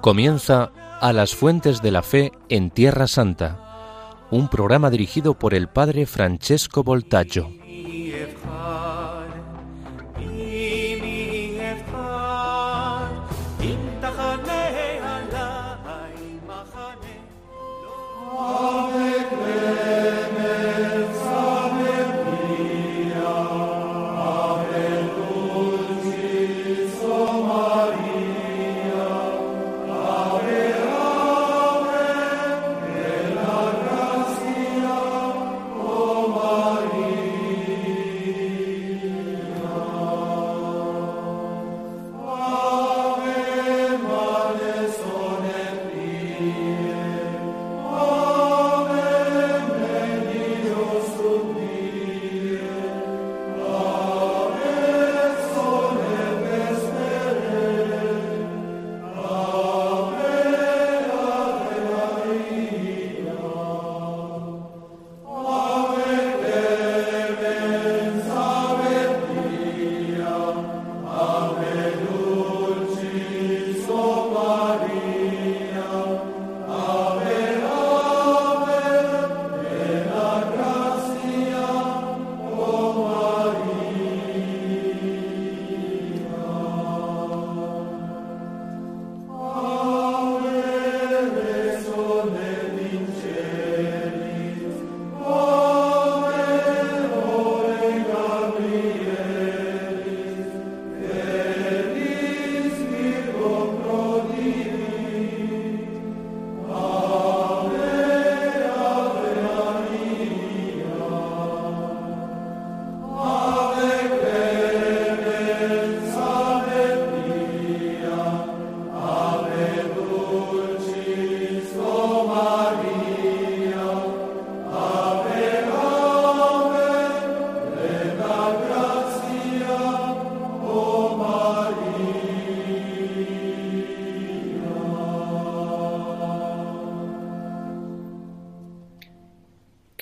[0.00, 5.68] Comienza A las Fuentes de la Fe en Tierra Santa, un programa dirigido por el
[5.68, 7.59] padre Francesco Voltaggio.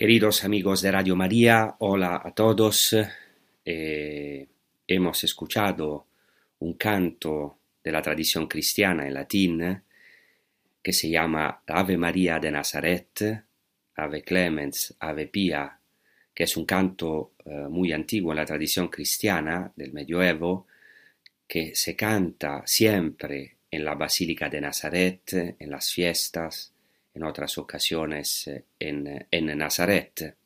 [0.09, 2.97] Queridos amigos de Radio María, hola a todos.
[3.63, 4.49] Eh,
[4.87, 6.07] hemos escuchado
[6.61, 9.83] un canto de la tradición cristiana en latín
[10.83, 13.45] que se llama Ave María de Nazaret,
[13.97, 15.79] Ave Clemens, Ave Pia,
[16.33, 20.69] que es un canto eh, muy antiguo en la tradición cristiana del medioevo
[21.47, 26.73] que se canta siempre en la Basílica de Nazaret, en las fiestas,
[27.19, 30.37] en otras ocasiones eh, en, en Nazaret.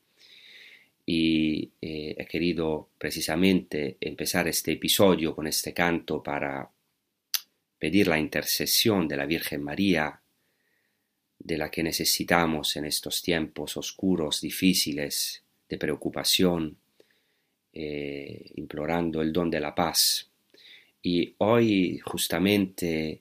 [1.05, 6.69] Y eh, he querido precisamente empezar este episodio con este canto para
[7.79, 10.21] pedir la intercesión de la Virgen María,
[11.39, 16.77] de la que necesitamos en estos tiempos oscuros, difíciles, de preocupación,
[17.73, 20.31] eh, implorando el don de la paz.
[21.03, 23.21] Y hoy justamente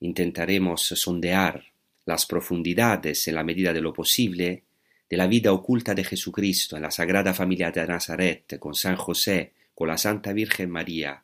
[0.00, 1.69] intentaremos sondear
[2.10, 4.64] las profundidades, en la medida de lo posible,
[5.08, 9.52] de la vida oculta de Jesucristo en la Sagrada Familia de Nazaret, con San José,
[9.74, 11.22] con la Santa Virgen María,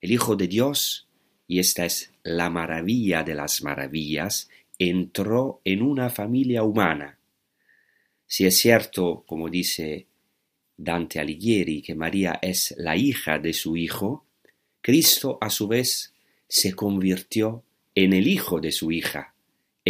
[0.00, 1.08] el Hijo de Dios,
[1.46, 7.18] y esta es la maravilla de las maravillas, entró en una familia humana.
[8.26, 10.06] Si es cierto, como dice
[10.76, 14.26] Dante Alighieri, que María es la hija de su Hijo,
[14.82, 16.12] Cristo a su vez
[16.48, 17.64] se convirtió
[17.94, 19.34] en el Hijo de su hija,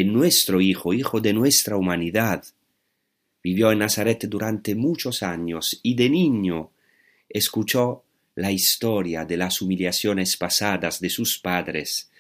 [0.01, 2.45] en nuestro Hijo, Hijo de nuestra humanidad.
[3.43, 6.71] Vivió en Nazaret durante muchos años y de niño
[7.29, 8.05] escuchó
[8.37, 12.13] la historia de las humillaciones pasadas de sus padres,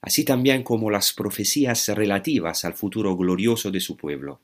[0.00, 4.40] así también como las profecías relativas al futuro glorioso de su pueblo.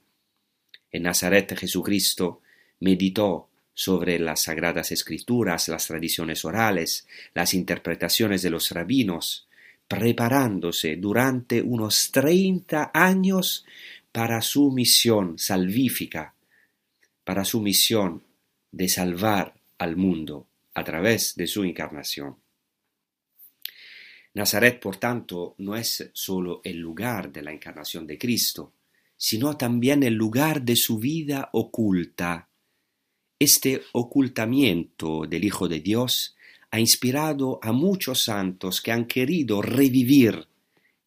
[0.92, 2.42] En Nazaret Jesucristo
[2.80, 9.45] meditó sobre las sagradas escrituras, las tradiciones orales, las interpretaciones de los rabinos,
[9.88, 13.64] preparándose durante unos treinta años
[14.12, 16.34] para su misión salvífica,
[17.24, 18.22] para su misión
[18.72, 22.36] de salvar al mundo a través de su encarnación.
[24.34, 28.74] Nazaret, por tanto, no es sólo el lugar de la encarnación de Cristo,
[29.16, 32.48] sino también el lugar de su vida oculta.
[33.38, 36.35] Este ocultamiento del Hijo de Dios
[36.70, 40.46] ha inspirado a muchos santos que han querido revivir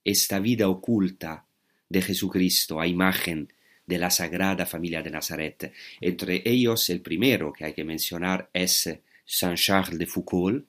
[0.03, 1.45] esta vida oculta
[1.88, 3.53] de Jesucristo a imagen
[3.85, 5.73] de la Sagrada Familia de Nazaret.
[6.00, 8.89] Entre ellos, el primero que hay que mencionar es
[9.25, 10.63] Saint Charles de Foucault,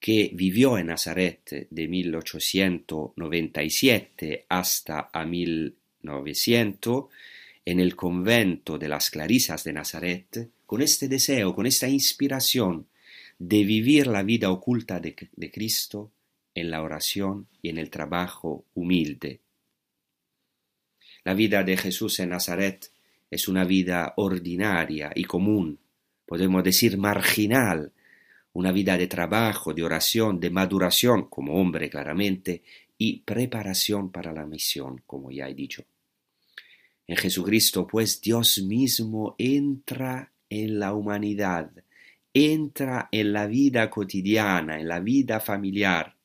[0.00, 7.04] que vivió en Nazaret de 1897 hasta a 1900
[7.64, 12.86] en el convento de las Clarisas de Nazaret, con este deseo, con esta inspiración
[13.46, 15.14] de vivir la vida oculta de,
[15.52, 16.10] Cristo
[16.54, 19.40] en la oración y en el trabajo humilde.
[21.24, 22.90] La vida de Jesús en Nazaret
[23.30, 25.78] es una vida ordinaria y común,
[26.24, 27.92] podemos decir marginal,
[28.54, 32.62] una vida de trabajo, de oración, de maduración como hombre claramente,
[32.96, 35.84] y preparación para la misión, como ya he dicho.
[37.06, 41.83] En Jesucristo, pues, Dios mismo entra en la humanidad,
[42.34, 46.16] entra en la vida cotidiana, en la vida familiar,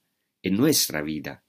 [0.41, 1.43] en nuestra vida.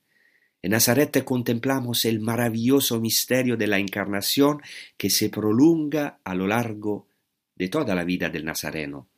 [0.62, 4.60] En Nazaret contemplamos el maravilloso misterio de la encarnación
[4.98, 7.08] que se prolonga a lo largo
[7.56, 9.08] de toda la vida del Nazareno.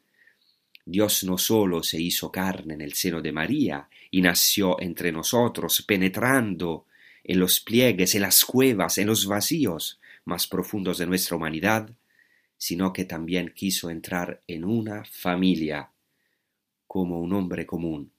[0.84, 5.82] Dios no sólo se hizo carne en el seno de María y nació entre nosotros,
[5.82, 6.86] penetrando
[7.24, 11.90] en los pliegues, en las cuevas, en los vacíos más profundos de nuestra humanidad,
[12.62, 15.90] sino que también quiso entrar en una familia
[16.86, 18.12] como un hombre común.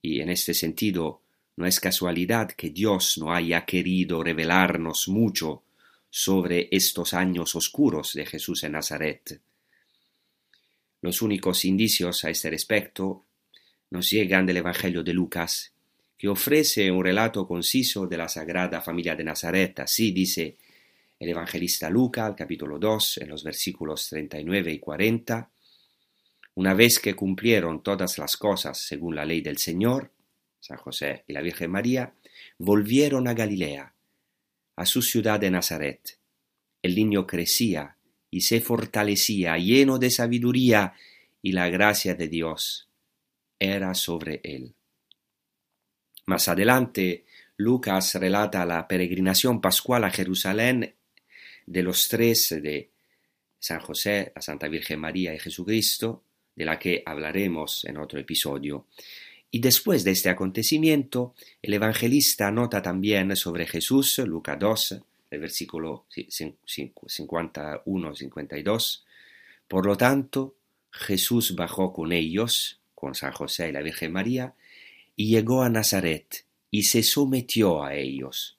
[0.00, 1.20] Y en este sentido,
[1.56, 5.62] no es casualidad que Dios no haya querido revelarnos mucho
[6.08, 9.38] sobre estos años oscuros de Jesús en Nazaret.
[11.02, 13.26] Los únicos indicios a este respecto
[13.90, 15.70] nos llegan del Evangelio de Lucas,
[16.16, 19.80] que ofrece un relato conciso de la Sagrada Familia de Nazaret.
[19.80, 20.56] Así dice
[21.24, 25.50] el evangelista Lucas, al capítulo 2, en los versículos 39 y 40.
[26.56, 30.12] Una vez que cumplieron todas las cosas según la ley del Señor,
[30.60, 32.12] San José y la Virgen María,
[32.58, 33.94] volvieron a Galilea,
[34.76, 36.18] a su ciudad de Nazaret.
[36.82, 37.96] El niño crecía
[38.30, 40.92] y se fortalecía lleno de sabiduría
[41.40, 42.90] y la gracia de Dios
[43.58, 44.74] era sobre él.
[46.26, 47.24] Más adelante,
[47.56, 50.94] Lucas relata la peregrinación pascual a Jerusalén
[51.66, 52.90] de los tres de
[53.58, 56.22] San José, la Santa Virgen María y Jesucristo,
[56.54, 58.86] de la que hablaremos en otro episodio.
[59.50, 65.00] Y después de este acontecimiento, el evangelista nota también sobre Jesús, Lucas 2,
[65.30, 69.02] el versículo 51-52.
[69.68, 70.56] Por lo tanto,
[70.90, 74.54] Jesús bajó con ellos, con San José y la Virgen María,
[75.16, 78.56] y llegó a Nazaret, y se sometió a ellos.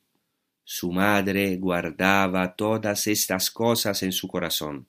[0.67, 4.87] Su madre guardaba todas estas cosas en su corazón,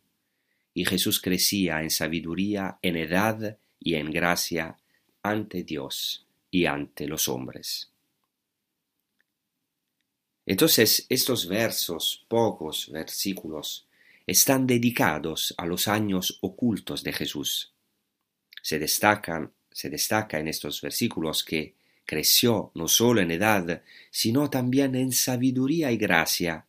[0.73, 4.79] y Jesús crecía en sabiduría, en edad y en gracia
[5.23, 7.91] ante Dios y ante los hombres.
[10.47, 13.87] Entonces estos versos, pocos versículos,
[14.27, 17.75] están dedicados a los años ocultos de Jesús.
[18.63, 21.76] Se destacan, se destaca en estos versículos que
[22.07, 26.65] creció no solo en edad, sino también en sabiduría y gracia,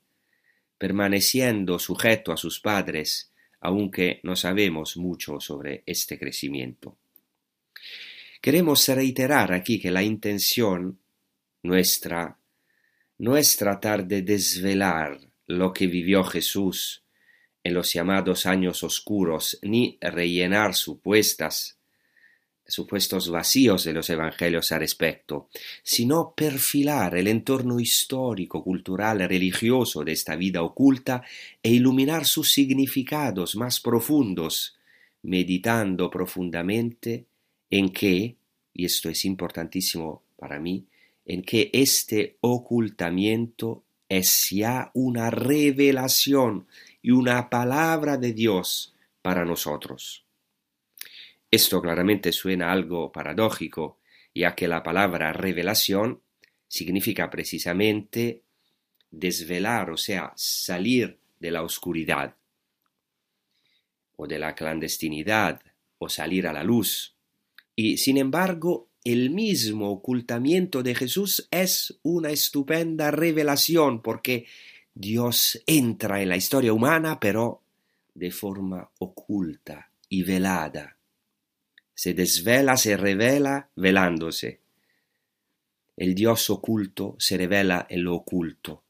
[0.77, 6.97] permaneciendo sujeto a sus padres, aunque no sabemos mucho sobre este crecimiento.
[8.41, 10.99] Queremos reiterar aquí que la intención
[11.63, 12.37] nuestra
[13.19, 17.03] no es tratar de desvelar lo que vivió Jesús
[17.63, 21.76] en los llamados años oscuros, ni rellenar supuestas,
[22.67, 25.49] supuestos vacíos de los evangelios al respecto,
[25.83, 31.23] sino perfilar el entorno histórico, cultural, religioso de esta vida oculta
[31.63, 34.77] e iluminar sus significados más profundos,
[35.23, 37.25] meditando profundamente
[37.69, 38.35] en que,
[38.73, 40.85] y esto es importantísimo para mí,
[41.25, 46.67] en que este ocultamiento es ya una revelación
[47.01, 50.26] y una palabra de Dios para nosotros.
[51.49, 53.99] Esto claramente suena algo paradójico,
[54.35, 56.21] ya que la palabra revelación
[56.67, 58.43] significa precisamente
[59.09, 62.35] desvelar, o sea, salir de la oscuridad
[64.17, 65.61] o de la clandestinidad
[65.99, 67.15] o salir a la luz.
[67.75, 74.45] Y sin embargo, el mismo ocultamiento de Jesús es una estupenda revelación porque
[74.93, 77.61] Dios entra en la historia humana pero
[78.13, 80.96] de forma oculta y velada.
[81.97, 84.59] Se desvela, se revela velándose.
[85.95, 88.83] El Dios oculto se revela en lo oculto.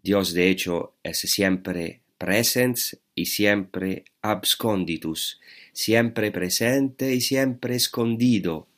[0.00, 5.40] Dios de hecho es siempre presens y siempre absconditus,
[5.72, 8.68] siempre presente y siempre escondido.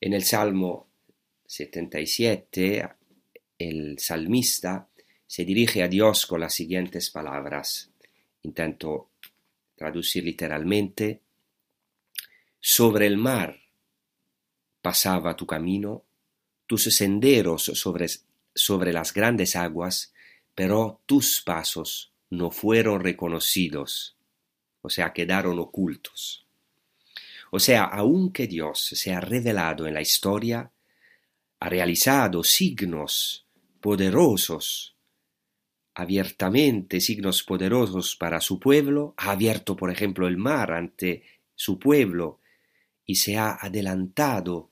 [0.00, 0.88] En el Salmo
[1.46, 2.88] 77,
[3.56, 4.88] el salmista
[5.28, 7.92] se dirige a Dios con las siguientes palabras.
[8.42, 9.10] Intento
[9.78, 11.22] traducir literalmente.
[12.60, 13.58] Sobre el mar
[14.82, 16.04] pasaba tu camino,
[16.66, 18.06] tus senderos sobre,
[18.54, 20.12] sobre las grandes aguas,
[20.54, 24.16] pero tus pasos no fueron reconocidos,
[24.82, 26.46] o sea, quedaron ocultos.
[27.50, 30.70] O sea, aunque Dios se ha revelado en la historia,
[31.60, 33.46] ha realizado signos
[33.80, 34.97] poderosos,
[35.98, 41.24] abiertamente signos poderosos para su pueblo, ha abierto, por ejemplo, el mar ante
[41.56, 42.38] su pueblo
[43.04, 44.70] y se ha adelantado,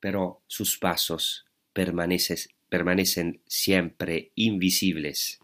[0.00, 5.38] pero sus pasos permanecen, permanecen siempre invisibles.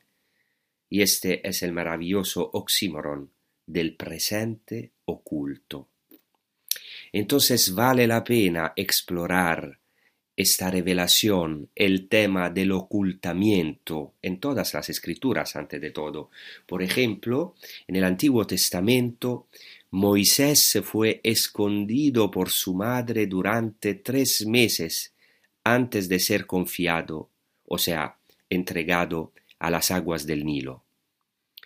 [0.89, 3.31] Y este es el maravilloso oxímoron
[3.67, 5.91] del presente oculto.
[7.13, 9.81] Entonces vale la pena explorar
[10.37, 16.31] esta revelación, el tema del ocultamiento en todas las escrituras ante de todo.
[16.67, 17.55] Por ejemplo,
[17.87, 19.47] en el Antiguo Testamento,
[19.91, 25.15] Moisés fue escondido por su madre durante tres meses
[25.63, 27.31] antes de ser confiado,
[27.67, 28.17] o sea,
[28.51, 30.83] entregado a las aguas del Nilo.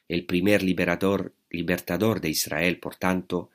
[0.08, 3.50] El primer liberador, libertador de Israel, por tanto,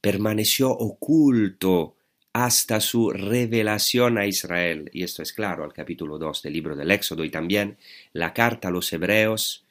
[0.00, 1.96] permaneció oculto
[2.32, 4.90] hasta su revelación a Israel.
[4.92, 7.78] Y esto es claro al capítulo 2 del libro del Éxodo y también
[8.12, 9.66] la carta a los Hebreos,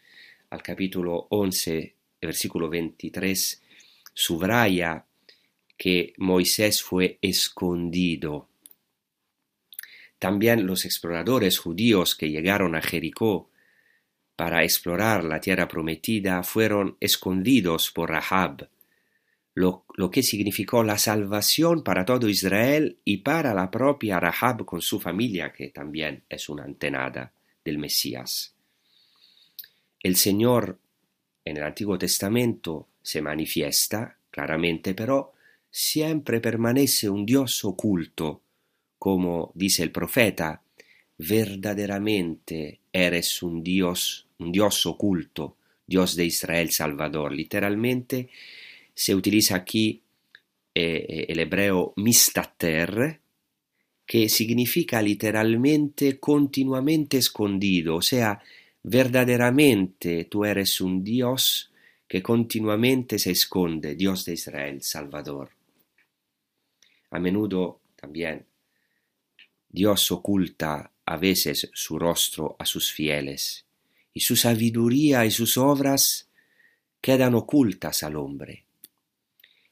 [0.49, 3.61] al capítulo 11, versículo 23,
[4.13, 5.05] subraya
[5.77, 8.47] que Moisés fue escondido.
[10.19, 13.49] También los exploradores judíos que llegaron a Jericó
[14.35, 18.69] para explorar la tierra prometida fueron escondidos por Rahab,
[19.53, 24.99] lo, que significó la salvación para todo Israel y para la propia Rahab con su
[24.99, 28.55] familia, que también es una antenada del Mesías.
[30.01, 30.79] El Señor
[31.43, 35.33] en el Antiguo Testamento se manifiesta claramente, pero
[35.69, 38.41] siempre permanece un Dios oculto,
[38.97, 40.61] como dice el profeta,
[41.17, 47.33] verdaderamente eres un Dios, un Dios oculto, Dios de Israel Salvador.
[47.33, 48.29] Literalmente
[49.01, 50.03] se utiliza aquí
[50.75, 53.19] eh, eh, el hebreo mistater,
[54.05, 58.39] que significa literalmente continuamente escondido, o sea,
[58.83, 61.71] verdaderamente tú eres un Dios
[62.07, 65.49] que continuamente se esconde, Dios de Israel, Salvador.
[67.09, 68.45] A menudo también
[69.67, 73.65] Dios oculta a veces su rostro a sus fieles,
[74.13, 76.29] y su sabiduría y sus obras
[77.01, 78.65] quedan ocultas al hombre.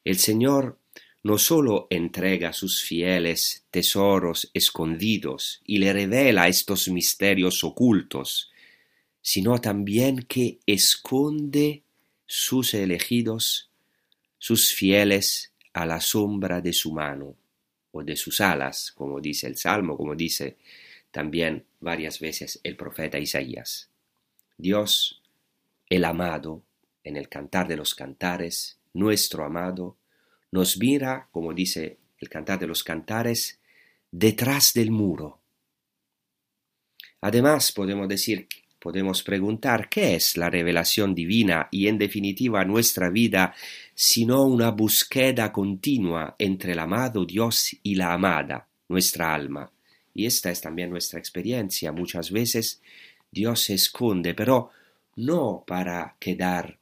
[0.04, 0.78] El Señor
[1.24, 8.52] no sólo entrega a sus fieles tesoros escondidos y le revela estos misterios ocultos,
[9.22, 11.84] sino también que esconde
[12.26, 13.70] sus elegidos,
[14.38, 17.36] sus fieles a la sombra de su mano
[17.92, 20.58] o de sus alas, como dice el Salmo, como dice
[21.12, 23.90] también varias veces el profeta Isaías.
[24.58, 25.22] Dios,
[25.90, 26.64] el amado,
[27.04, 29.98] en el cantar de los cantares, nuestro amado,
[30.52, 33.60] nos mira, como dice el cantar de los cantares,
[34.12, 35.40] detrás del muro.
[37.22, 38.48] Además, podemos decir,
[38.80, 43.54] podemos preguntar qué es la revelación divina y en definitiva nuestra vida,
[43.94, 49.72] sino una búsqueda continua entre el amado Dios y la amada, nuestra alma.
[50.14, 51.92] Y esta es también nuestra experiencia.
[51.92, 52.82] Muchas veces
[53.32, 54.72] Dios se esconde, pero
[55.18, 56.80] no para quedar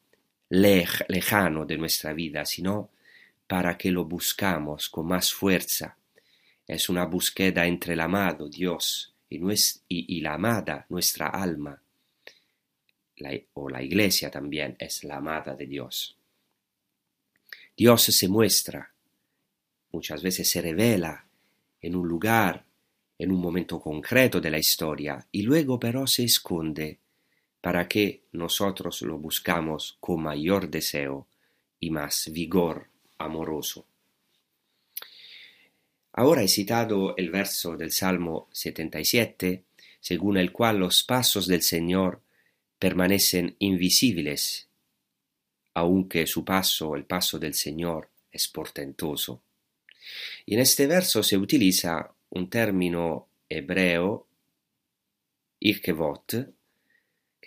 [0.50, 2.90] lejano de nuestra vida, sino
[3.48, 5.98] para que lo buscamos con más fuerza.
[6.66, 11.82] Es una búsqueda entre el amado Dios y, la amada, nuestra alma.
[13.54, 16.18] o la iglesia también es la amada de Dios.
[17.76, 18.92] Dios se muestra,
[19.92, 21.26] muchas veces se revela
[21.82, 22.66] en un lugar,
[23.18, 27.00] en un momento concreto de la historia, y luego pero se esconde
[27.62, 31.28] para que nosotros lo buscamos con mayor deseo
[31.80, 33.86] y más vigor amoroso.
[36.14, 39.64] Ahora he citado el verso del Salmo 77,
[40.00, 42.22] según el cual los pasos del Señor
[42.80, 44.68] permanecen invisibles,
[45.74, 49.42] aunque su paso, el paso del Señor, es portentoso.
[50.46, 54.28] Y en este verso se utiliza un término hebreo,
[55.60, 56.57] irkevot,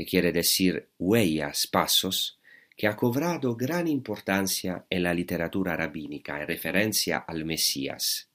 [0.00, 2.38] que quiere decir huellas, pasos,
[2.74, 8.30] que ha cobrado gran importancia en la literatura rabínica en referencia al Mesías.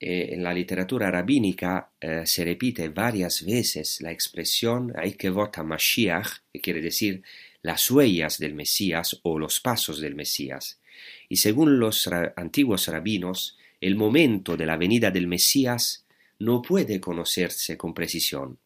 [0.00, 6.60] eh, en la literatura rabínica eh, se repite varias veces la expresión Aikevot Mashiach, que
[6.62, 7.22] quiere decir
[7.60, 10.80] las huellas del Mesías o los pasos del Mesías.
[11.28, 16.06] Y según los antiguos rabinos, el momento de la venida del Mesías
[16.38, 18.58] no puede conocerse con precisión,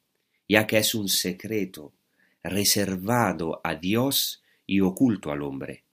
[0.49, 1.93] ya que es un secreto
[2.43, 5.85] reservado a Dios y oculto al hombre.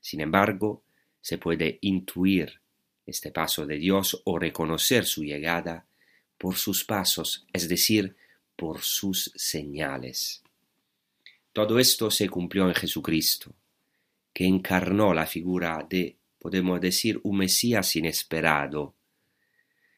[0.00, 0.82] Sin embargo,
[1.20, 2.60] se puede intuir
[3.06, 5.86] este paso de Dios o reconocer su llegada
[6.38, 8.16] por sus pasos, es decir,
[8.56, 10.42] por sus señales.
[11.52, 13.54] Todo esto se cumplió en Jesucristo,
[14.32, 18.94] que encarnó la figura de, podemos decir, un Mesías inesperado.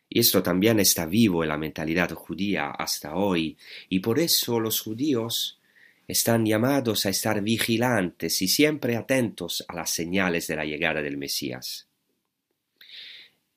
[0.09, 3.57] Y esto también está vivo en la mentalidad judía hasta hoy,
[3.89, 5.61] y por eso los judíos
[6.09, 11.17] están llamados a estar vigilantes y siempre atentos a las señales de la llegada del
[11.17, 11.89] Mesías.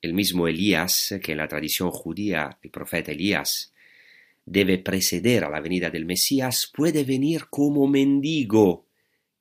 [0.02, 3.72] El mismo Elías, que en la tradición judía, el profeta Elías,
[4.44, 8.86] debe preceder a la venida del Mesías, puede venir como mendigo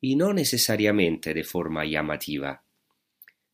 [0.01, 2.61] y no necesariamente de forma llamativa.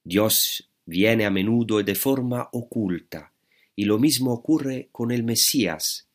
[0.03, 3.31] Dios viene a menudo de forma oculta,
[3.75, 6.07] y lo mismo ocurre con el Mesías,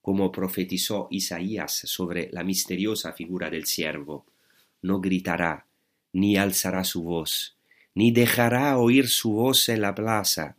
[0.00, 4.26] como profetizó Isaías sobre la misteriosa figura del siervo.
[4.80, 5.66] No gritará,
[6.12, 7.56] ni alzará su voz,
[7.94, 10.56] ni dejará oír su voz en la plaza,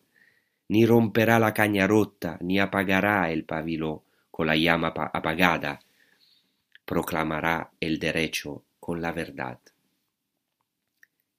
[0.70, 5.82] ni romperá la caña rota, ni apagará el pabilo con la llama apagada,
[6.86, 9.60] proclamará el derecho con la verdad.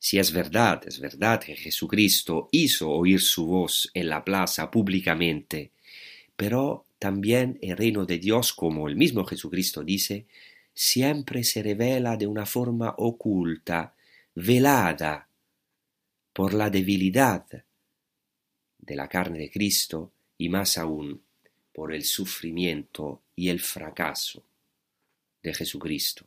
[0.05, 5.71] Si es verdad, es verdad que Jesucristo hizo oír su voz en la plaza públicamente,
[6.37, 10.27] pero también el reino de Dios, como el mismo Jesucristo dice,
[10.75, 13.95] siempre se revela de una forma oculta,
[14.35, 15.27] velada,
[16.35, 17.47] por la debilidad
[18.77, 21.23] de la carne de Cristo y más aún
[21.73, 24.45] por el sufrimiento y el fracaso
[25.43, 26.27] de Jesucristo.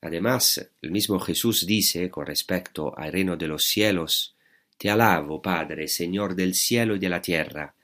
[0.00, 4.36] Además, el mismo Jesús dice con respecto al reino de los cielos,
[4.76, 7.74] Te alabo, Padre, Señor del cielo y de la tierra,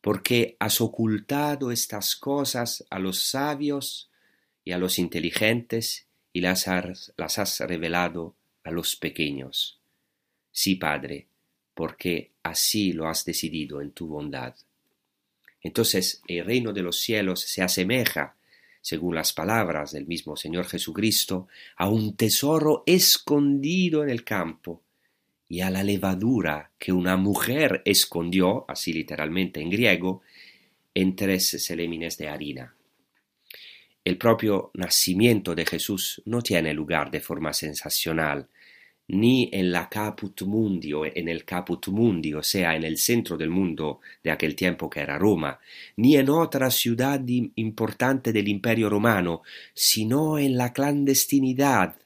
[0.00, 4.10] porque has ocultado estas cosas a los sabios
[4.64, 9.78] y a los inteligentes y las has, revelado a los pequeños.
[10.52, 11.26] Sí, Padre,
[11.74, 14.54] porque así lo has decidido en tu bondad.
[15.62, 18.36] Entonces el reino de los cielos se asemeja,
[18.80, 24.82] según las palabras del mismo Señor Jesucristo, a un tesoro escondido en el campo
[25.48, 30.22] y a la levadura que una mujer escondió, así literalmente en griego,
[30.94, 32.74] en tres selémines de harina.
[34.04, 38.48] El propio nacimiento de Jesús no tiene lugar de forma sensacional,
[39.10, 43.36] ni en la caput mundi o en el caput mundi, o sea, en el centro
[43.36, 45.58] del mundo de aquel tiempo que era Roma,
[45.96, 47.20] ni en otra ciudad
[47.56, 49.42] importante del imperio romano,
[49.74, 51.96] sino en la clandestinidad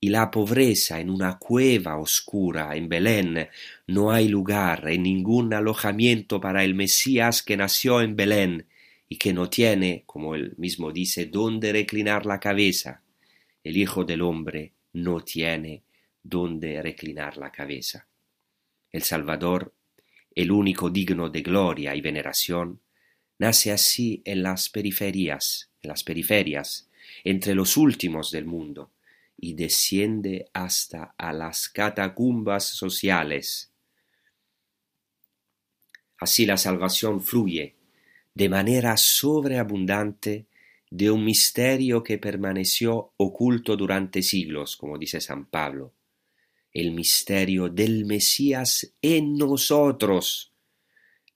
[0.00, 3.48] y la pobreza en una cueva oscura en Belén.
[3.86, 8.66] No hay lugar en ningún alojamiento para el Mesías que nació en Belén
[9.08, 13.02] y que no tiene, como él mismo dice, dónde reclinar la cabeza.
[13.62, 15.82] El Hijo del Hombre no tiene
[16.22, 18.06] donde reclinar la cabeza.
[18.90, 19.74] El Salvador,
[20.34, 22.80] el único digno de gloria y veneración,
[23.38, 26.88] nace así en las periferias, en las periferias,
[27.24, 28.92] entre los últimos del mundo,
[29.36, 33.72] y desciende hasta a las catacumbas sociales.
[36.18, 37.74] Así la salvación fluye
[38.34, 40.46] de manera sobreabundante
[40.90, 45.92] de un misterio que permaneció oculto durante siglos, como dice San Pablo,
[46.72, 50.52] el misterio del Mesías en nosotros.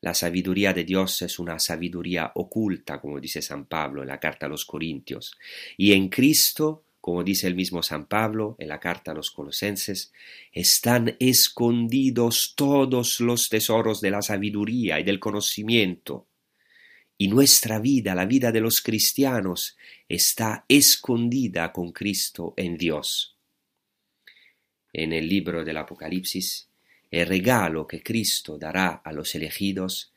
[0.01, 4.47] La sabiduría de Dios es una sabiduría oculta, como dice San Pablo en la carta
[4.47, 5.37] a los Corintios,
[5.77, 10.13] y en Cristo, como dice el mismo San Pablo en la carta a los Colosenses,
[10.53, 16.27] están escondidos todos los tesoros de la sabiduría y del conocimiento.
[17.19, 19.77] Y nuestra vida, la vida de los cristianos,
[20.09, 23.36] está escondida con Cristo en Dios
[24.97, 26.69] en el libro del Apocalipsis,
[27.11, 30.13] el regalo que Cristo dará a los elegidos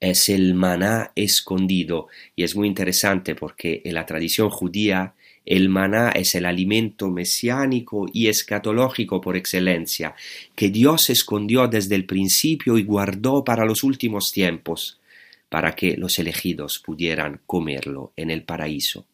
[0.00, 2.08] es el maná escondido.
[2.34, 8.06] Y es muy interesante porque en la tradición judía el maná es el alimento mesiánico
[8.12, 10.14] y escatológico por excelencia,
[10.56, 15.00] que Dios escondió desde el principio y guardó para los últimos tiempos,
[15.48, 19.06] para que los elegidos pudieran comerlo en el paraíso.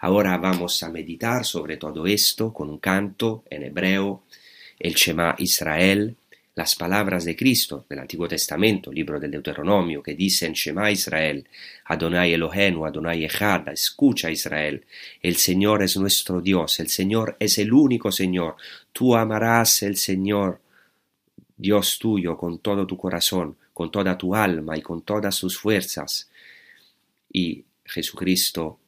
[0.00, 4.24] Ahora vamos a meditar sobre todo esto con un canto en hebreo,
[4.78, 6.16] el Shema Israel,
[6.54, 11.46] las palabras de Cristo del Antiguo Testamento, libro del Deuteronomio, que dicen Shema Israel,
[11.84, 14.84] Adonai Elohenu, Adonai Echad, escucha Israel,
[15.20, 18.56] el Señor es nuestro Dios, el Señor es el único Señor,
[18.92, 20.60] tú amarás el Señor,
[21.58, 26.30] Dios tuyo, con todo tu corazón, con toda tu alma y con todas tus fuerzas.
[27.30, 28.78] Y Jesucristo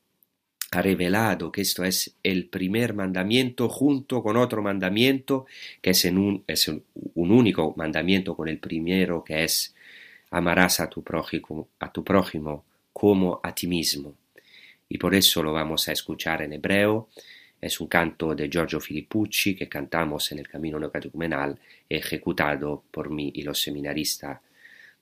[0.71, 5.47] ha revelado que esto es el primer mandamiento junto con otro mandamiento
[5.81, 6.45] que es, un,
[7.15, 9.75] único mandamiento con el primero que es
[10.31, 14.15] amarás a tu, prójimo, a tu prójimo como a ti mismo.
[14.91, 17.09] Y por eso lo vamos a escuchar en hebreo.
[17.61, 23.33] Es un canto de Giorgio Filippucci que cantamos en el Camino Neocatecumenal, ejecutado por mí
[23.35, 24.41] y los seminaristas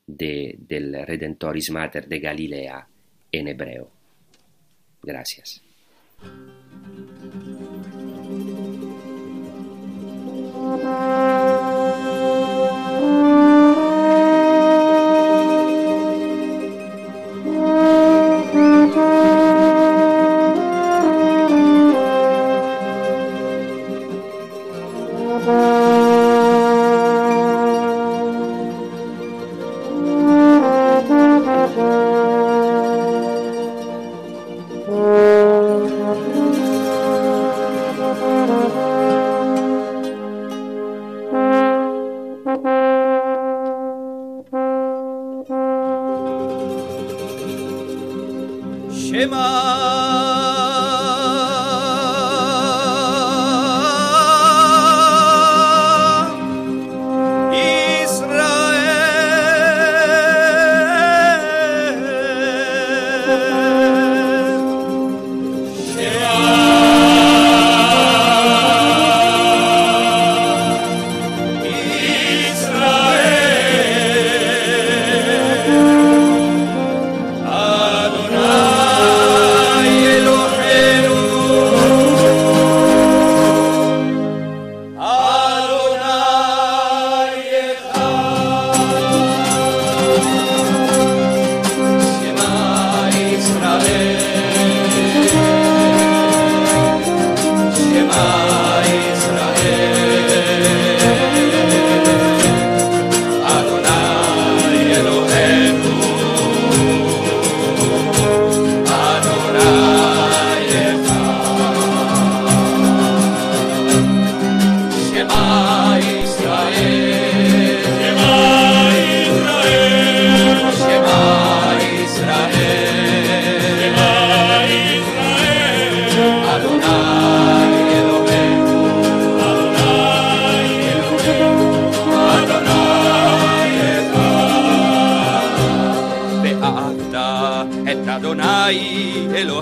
[0.07, 2.89] de, del Redentoris Mater de Galilea
[3.33, 3.96] en hebreo.
[5.07, 5.63] Gracias.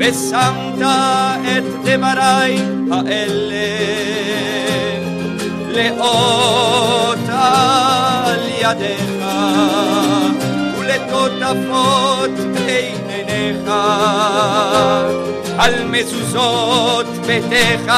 [0.00, 0.82] ושמת
[1.42, 2.58] את דברי
[2.90, 3.66] האלה
[5.74, 6.95] לאור
[8.70, 9.24] ידיך,
[10.78, 13.70] ולטוטפות בין עיניך,
[15.58, 17.92] על מזוזות ביתך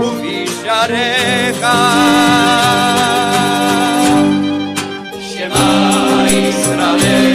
[0.00, 1.66] ובשעריך.
[5.20, 7.33] שמע ישראל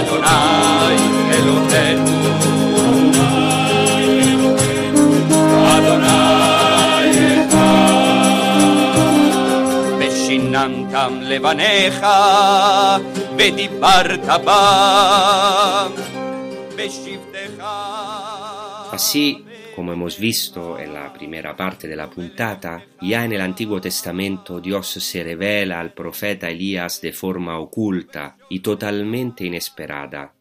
[0.00, 0.98] Adonai
[1.36, 2.16] Eloheinu
[5.74, 7.90] Adonai Echad
[9.98, 12.06] ושיננתם לבניך
[13.36, 15.92] ודיברת בם
[16.76, 17.64] בשבתך
[18.92, 19.49] Así
[19.80, 24.60] como hemos visto en la primera parte de la puntata, ya en el Antiguo Testamento
[24.60, 30.34] Dios se revela al profeta Elías de forma oculta y totalmente inesperada.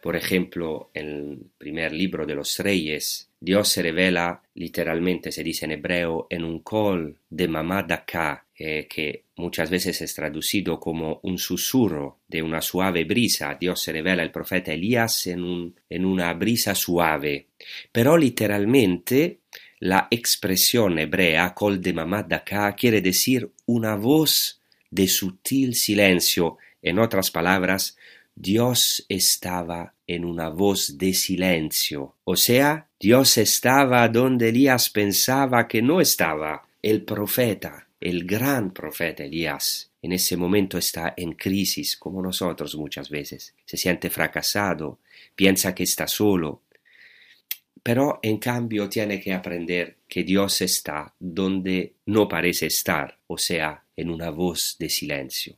[0.00, 5.64] Por ejemplo, en el primer libro de los reyes, Dios se revela literalmente, se dice
[5.64, 11.20] en hebreo, en un col de mamá d'acá, eh, que muchas veces es traducido como
[11.22, 13.56] un susurro de una suave brisa.
[13.58, 17.46] Dios se revela al profeta Elías en, un, en una brisa suave.
[17.92, 19.38] Pero literalmente
[19.78, 26.58] la expresión hebrea col de mamá d'acá quiere decir una voz de sutil silencio.
[26.82, 27.96] En otras palabras,
[28.34, 35.80] Dios estaba en una voz de silencio, o sea, Dios estaba donde Elías pensaba que
[35.80, 36.66] no estaba.
[36.82, 43.08] El profeta, el gran profeta Elías, en ese momento está en crisis, como nosotros muchas
[43.08, 43.54] veces.
[43.64, 44.98] Se siente fracasado,
[45.36, 46.62] piensa que está solo,
[47.84, 53.84] pero en cambio tiene que aprender que Dios está donde no parece estar, o sea,
[53.96, 55.56] en una voz de silencio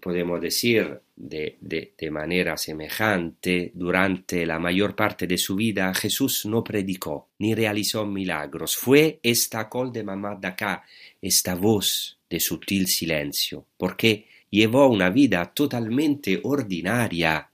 [0.00, 7.28] podemos decir de, manera semejante, durante la mayor parte de su vida Jesús no predicó
[7.38, 8.76] ni realizó milagros.
[8.76, 10.84] Fue esta col de mamá de acá,
[11.20, 17.48] esta voz de sutil silencio, porque llevó una vida totalmente ordinaria.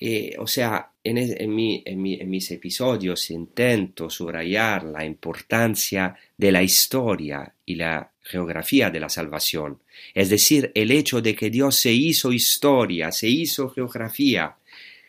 [0.00, 6.62] Eh, o sea, en, mi, en, en mis episodios intento subrayar la importancia de la
[6.62, 9.80] historia y la geografía de la salvación,
[10.14, 14.56] es decir, el hecho de que Dios se hizo historia, se hizo geografía.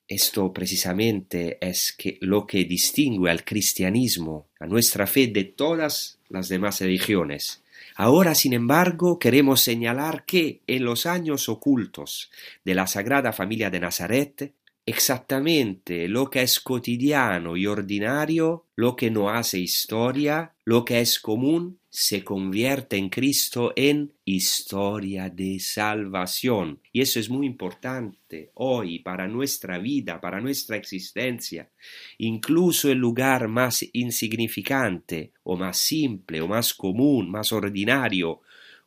[0.07, 6.79] Esto precisamente es lo que distingue al cristianismo, a nuestra fe de todas las demás
[6.81, 7.61] religiones.
[7.95, 12.31] Ahora, sin embargo, queremos señalar que en los años ocultos
[12.63, 14.53] de la Sagrada Familia de Nazaret,
[14.89, 21.19] exactamente lo que es cotidiano y ordinario, lo que no hace historia, lo que es
[21.19, 26.79] común, se convierte en Cristo en historia de salvación.
[26.91, 31.69] Y eso es muy importante hoy para nuestra vida, para nuestra existencia.
[32.17, 38.41] Incluso el lugar más insignificante o más simple o más común, más ordinario,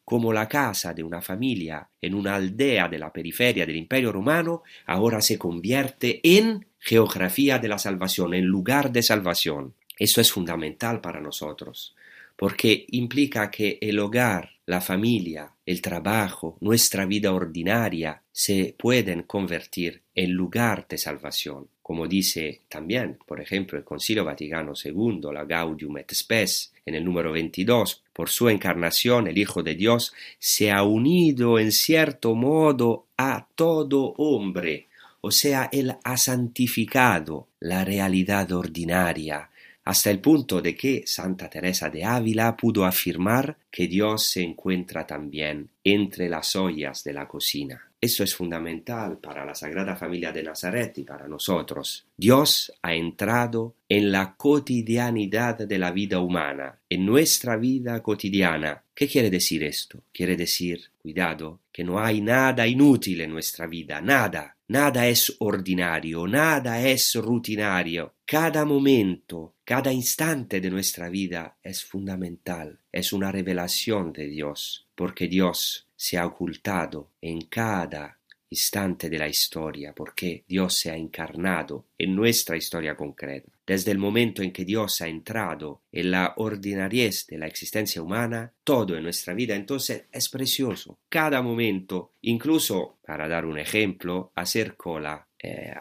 [0.04, 4.62] como la casa de una familia en una aldea de la periferia del Imperio Romano,
[4.86, 9.74] ahora se convierte en geografía de la salvación, en lugar de salvación.
[9.98, 11.94] Esto es fundamental para nosotros
[12.42, 20.02] porque implica que el hogar, la familia, el trabajo, nuestra vida ordinaria se pueden convertir
[20.14, 21.68] en lugar de salvación.
[21.80, 27.04] Como dice también, por ejemplo, el Concilio Vaticano II, la Gaudium et Spes, en el
[27.04, 33.06] número 22, por su encarnación el Hijo de Dios se ha unido en cierto modo
[33.16, 34.88] a todo hombre,
[35.20, 39.50] o sea, Él ha santificado la realidad ordinaria,
[39.84, 45.06] hasta el punto de que Santa Teresa de Ávila pudo afirmar que Dios se encuentra
[45.06, 47.91] también entre las ollas de la cocina.
[48.04, 52.04] Esto es fundamental para la Sagrada Familia de Nazaret y para nosotros.
[52.16, 58.82] Dios ha entrado en la cotidianidad de la vida humana, en nuestra vida cotidiana.
[58.92, 60.02] ¿Qué quiere decir esto?
[60.12, 64.56] Quiere decir, cuidado, que no hay nada inútil en nuestra vida, nada.
[64.66, 68.14] Nada es ordinario, nada es rutinario.
[68.24, 75.28] Cada momento, cada instante de nuestra vida es fundamental, es una revelación de Dios, porque
[75.28, 78.18] Dios se ha ocultado en cada
[78.50, 83.52] instante de la historia, porque Dios se ha encarnado en nuestra historia concreta.
[83.64, 88.52] Desde el momento en que Dios ha entrado en la ordinariez de la existencia humana,
[88.64, 90.98] todo en nuestra vida entonces es precioso.
[91.08, 95.72] Cada momento, incluso, para dar un ejemplo, hacer cola eh,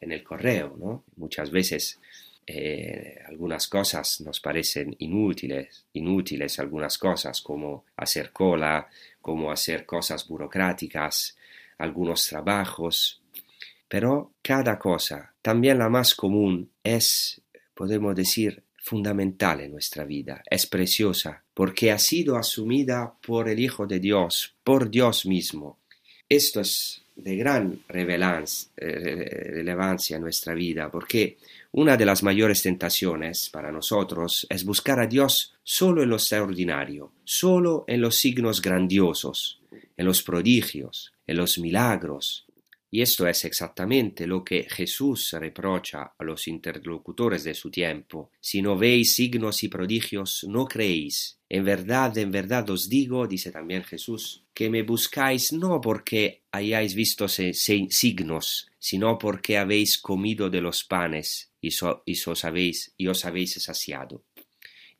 [0.00, 1.06] en el correo, ¿no?
[1.16, 1.98] Muchas veces
[2.46, 8.86] eh, algunas cosas nos parecen inútiles, inútiles algunas cosas como hacer cola,
[9.24, 11.34] como hacer cosas burocráticas,
[11.78, 13.22] algunos trabajos,
[13.88, 17.40] pero cada cosa, también la más común, es,
[17.72, 23.86] podemos decir, fundamental en nuestra vida, es preciosa, porque ha sido asumida por el Hijo
[23.86, 25.78] de Dios, por Dios mismo.
[26.28, 28.66] Esto es de gran eh,
[29.54, 31.38] relevancia en nuestra vida, porque
[31.76, 37.10] una de las mayores tentaciones para nosotros es buscar a Dios solo en lo extraordinario,
[37.24, 39.60] solo en los signos grandiosos,
[39.96, 42.46] en los prodigios, en los milagros.
[42.92, 48.30] Y esto es exactamente lo que Jesús reprocha a los interlocutores de su tiempo.
[48.40, 51.40] Si no veis signos y prodigios, no creéis.
[51.48, 56.94] En verdad, en verdad os digo, dice también Jesús, que me buscáis no porque hayáis
[56.94, 61.68] visto signos, sino porque habéis comido de los panes y,
[62.26, 62.94] os habéis,
[63.58, 64.24] saciado.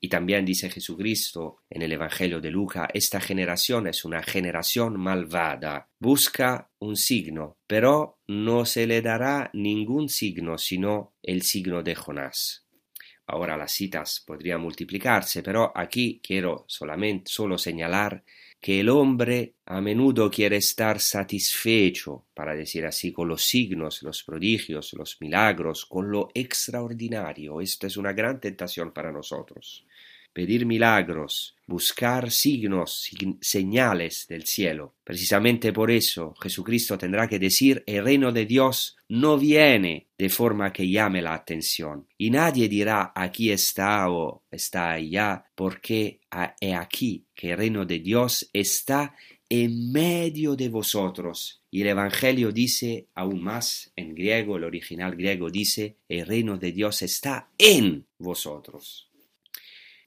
[0.00, 5.88] Y también dice Jesucristo en el Evangelio de Lucas, esta generación es una generación malvada,
[6.00, 12.66] busca un signo, pero no se le dará ningún signo sino el signo de Jonás.
[13.28, 18.24] Ahora las citas podrían multiplicarse, pero aquí quiero solamente solo señalar
[18.64, 24.22] que el hombre a menudo quiere estar satisfecho, para decir así, con los signos, los
[24.22, 27.60] prodigios, los milagros, con lo extraordinario.
[27.60, 29.84] Esto es una gran tentación para nosotros
[30.34, 33.08] pedir milagros, buscar signos,
[33.40, 34.94] señales del cielo.
[35.02, 40.72] Precisamente por eso Jesucristo tendrá que decir el reino de Dios no viene de forma
[40.72, 42.06] que llame la atención.
[42.18, 46.20] Y nadie dirá aquí está o está allá, porque
[46.60, 49.14] he aquí que el reino de Dios está
[49.48, 51.62] en medio de vosotros.
[51.70, 56.72] Y el Evangelio dice aún más en griego, el original griego dice, el reino de
[56.72, 59.10] Dios está en vosotros.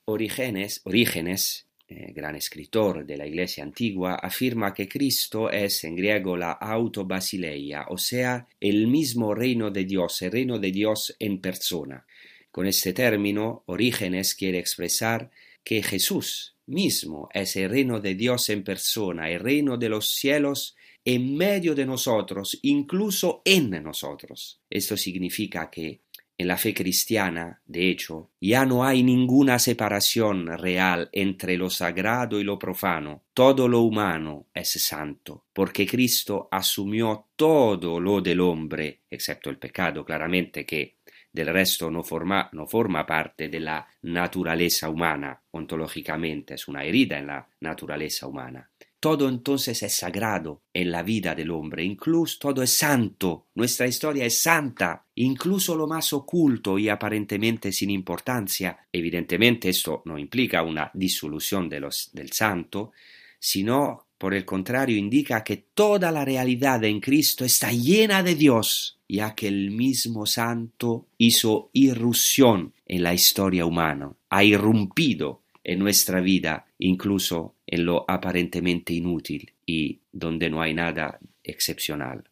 [0.10, 6.38] Orígenes, Orígenes eh, gran escritor de la Iglesia antigua, afirma que Cristo es en griego
[6.38, 12.06] la autobasileia, o sea, el mismo reino de Dios, el reino de Dios en persona.
[12.52, 15.30] Con este término, Orígenes quiere expresar
[15.62, 20.78] que Jesús mismo es el reino de Dios en persona, el reino de los cielos
[21.04, 24.62] en medio de nosotros, incluso en nosotros.
[24.70, 26.00] Esto significa que
[26.38, 32.40] en la fe cristiana, de hecho, ya no hay ninguna separación real entre lo sagrado
[32.40, 33.24] y lo profano.
[33.34, 40.06] Todo lo humano es santo, porque Cristo asumió todo lo del hombre, excepto el pecado,
[40.06, 40.98] claramente que
[41.32, 47.18] del resto no forma, no forma parte de la naturaleza humana, ontológicamente, es una herida
[47.18, 48.70] en la naturaleza humana.
[49.00, 54.26] Todo entonces es sagrado en la vida del hombre, incluso todo es santo, nuestra historia
[54.26, 58.88] es santa, incluso lo más oculto y aparentemente sin importancia.
[58.92, 62.92] Evidentemente esto no implica una disolución de los, del santo,
[63.40, 68.98] sino por el contrario indica que toda la realidad en Cristo está llena de Dios,
[69.08, 76.22] ya que el mismo santo hizo irrupción en la historia humana, ha irrumpido en nuestra
[76.22, 82.24] vida, incluso en lo aparentemente inútil y donde no hay nada excepcional.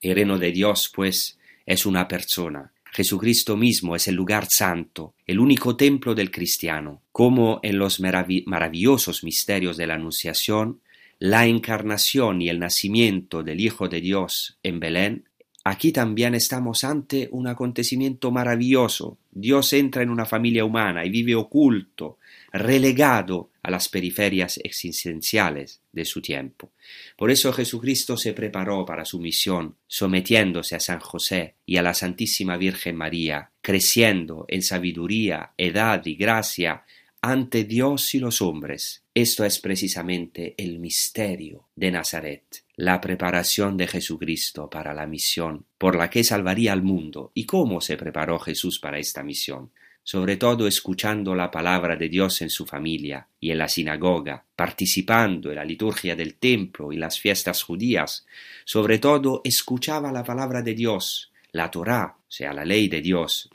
[0.00, 2.72] El reino de Dios, pues, es una persona.
[2.90, 9.22] Jesucristo mismo es el lugar santo, el único templo del cristiano, como en los maravillosos
[9.22, 10.80] misterios de la Anunciación,
[11.18, 15.24] la encarnación y el nacimiento del Hijo de Dios en Belén,
[15.62, 19.18] aquí también estamos ante un acontecimiento maravilloso.
[19.30, 22.16] Dios entra en una familia humana y vive oculto,
[22.52, 26.72] relegado a las periferias existenciales de su tiempo.
[27.16, 31.94] Por eso Jesucristo se preparó para su misión, sometiéndose a San José y a la
[31.94, 36.84] Santísima Virgen María, creciendo en sabiduría, edad y gracia
[37.20, 39.02] ante Dios y los hombres.
[39.12, 45.96] Esto es precisamente el misterio de Nazaret, la preparación de Jesucristo para la misión por
[45.96, 47.32] la que salvaría al mundo.
[47.34, 49.72] ¿Y cómo se preparó Jesús para esta misión?
[50.10, 55.50] Sobre todo escuchando la palabra de Dios en su familia y en la sinagoga, participando
[55.50, 58.24] en la liturgia del templo y las fiestas judías,
[58.64, 63.50] sobre todo escuchaba la palabra de Dios, la Torá, o sea, la ley de Dios,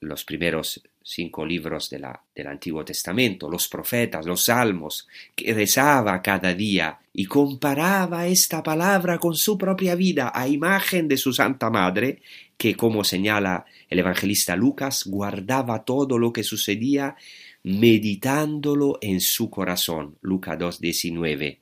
[0.00, 6.22] los primeros cinco libros de la, del Antiguo Testamento, los profetas, los salmos, que rezaba
[6.22, 11.68] cada día y comparaba esta palabra con su propia vida a imagen de su Santa
[11.68, 12.22] Madre,
[12.56, 17.16] que, como señala el evangelista Lucas, guardaba todo lo que sucedía
[17.62, 20.16] meditándolo en su corazón.
[20.22, 21.58] Lucas 2.19.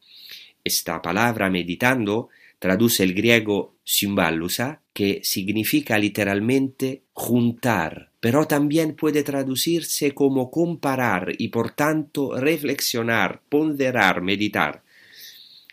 [0.65, 2.29] Esta palabra meditando
[2.61, 11.49] traduce el griego symballusa, que significa literalmente juntar, pero también puede traducirse como comparar y
[11.49, 14.85] por tanto reflexionar, ponderar, meditar.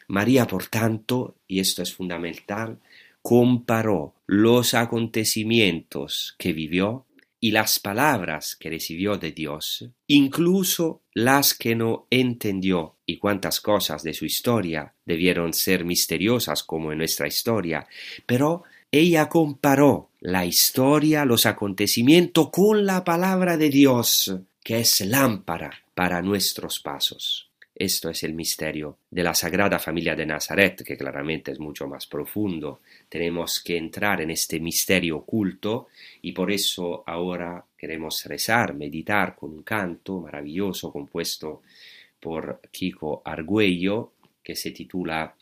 [0.08, 2.80] María, por tanto, y esto es fundamental,
[3.22, 7.06] comparó los acontecimientos que vivió
[7.40, 14.02] y las palabras que recibió de Dios, incluso las que no entendió, y cuántas cosas
[14.02, 17.88] de su historia debieron ser misteriosas como en nuestra historia,
[18.26, 25.72] pero ella comparó la historia, los acontecimientos con la palabra de Dios, que es lámpara
[25.94, 27.50] para nuestros pasos.
[27.76, 32.08] Esto es el misterio de la Sagrada Familia de Nazaret, que claramente es mucho más
[32.08, 32.82] profundo.
[33.08, 35.88] Tenemos que entrar en este misterio oculto
[36.22, 41.62] y por eso ahora queremos rezar, meditar con un canto maravilloso compuesto
[42.20, 44.12] por Kiko Argüello
[44.44, 45.34] que se titula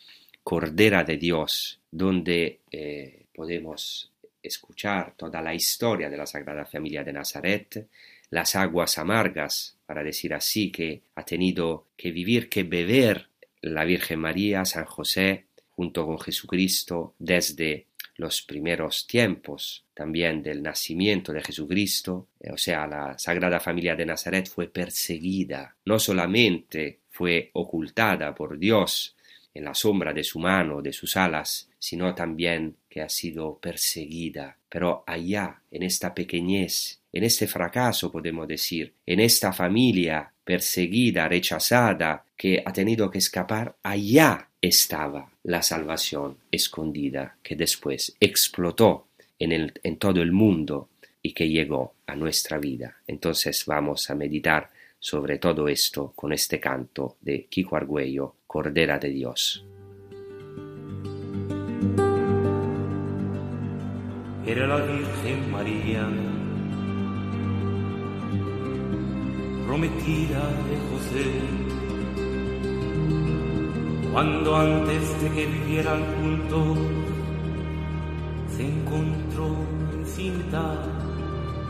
[0.44, 4.10] Cordera de Dios, donde eh, podemos
[4.42, 7.86] escuchar toda la historia de la Sagrada Familia de Nazaret,
[8.30, 13.28] las aguas amargas, para decir así, que ha tenido que vivir, que beber
[13.60, 17.86] la Virgen María, San José, junto con Jesucristo, desde
[18.16, 24.04] los primeros tiempos también del nacimiento de Jesucristo, eh, o sea, la Sagrada Familia de
[24.04, 29.14] Nazaret fue perseguida, no solamente fue ocultada por Dios
[29.54, 34.56] en la sombra de su mano, de sus alas, sino también que ha sido perseguida.
[34.68, 42.24] Pero allá, en esta pequeñez, en este fracaso, podemos decir, en esta familia perseguida, rechazada,
[42.36, 49.06] que ha tenido que escapar, allá estaba la salvación escondida que después explotó
[49.38, 50.88] en, en todo el mundo
[51.22, 52.96] y que llegó a nuestra vida.
[53.06, 59.10] Entonces vamos a meditar sobre todo esto con este canto de Kiko Argüello, Cordera de
[59.10, 59.64] Dios.
[64.50, 66.08] Era la Virgen María,
[69.66, 71.78] prometida de José
[74.10, 76.78] cuando antes de que vivieran juntos
[78.56, 79.54] se encontró
[79.98, 80.82] encinta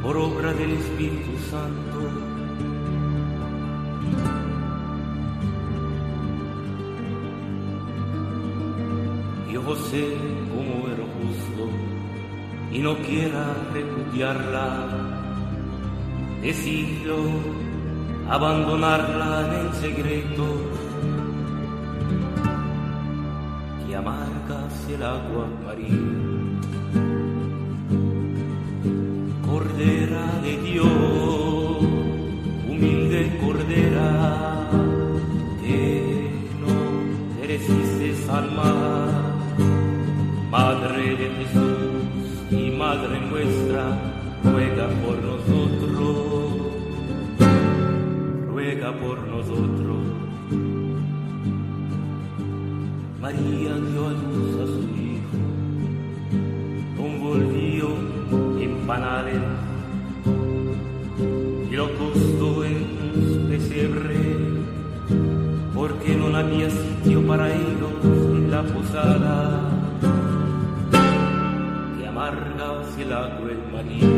[0.01, 1.99] por obra del Espíritu Santo.
[9.51, 10.17] Y José,
[10.55, 11.08] como era
[12.73, 14.87] y no quiera repudiarla,
[16.43, 17.17] decidió
[18.29, 20.45] abandonarla en el secreto.
[24.89, 25.89] El agua maría.
[29.47, 31.48] Cordera de Dios,
[53.29, 55.37] María dio a luz a su hijo,
[56.97, 57.89] convolvió
[58.59, 59.43] en panales
[61.71, 62.77] y lo costó en
[63.15, 64.17] un pesebre,
[65.75, 69.61] porque no había sitio para ellos en la posada.
[71.99, 74.18] Que amarga el agua el María.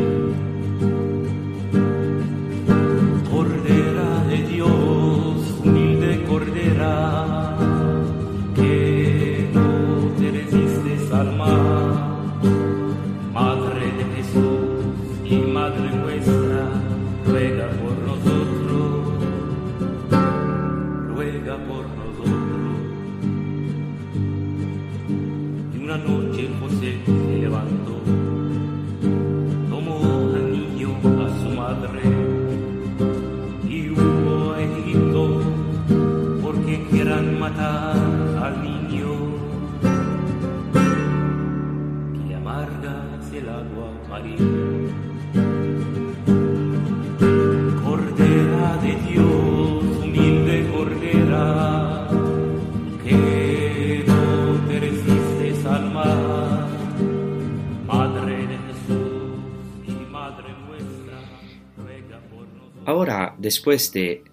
[63.51, 64.23] Después de